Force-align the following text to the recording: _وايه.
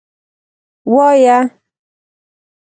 _وايه. 0.93 1.37